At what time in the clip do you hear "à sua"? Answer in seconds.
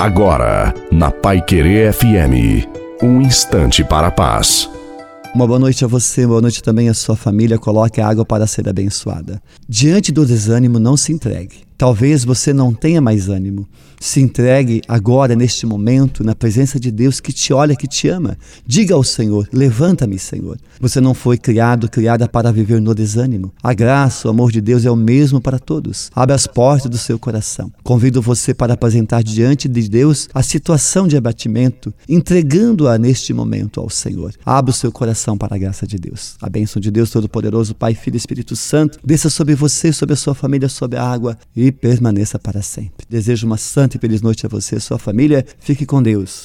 6.88-7.14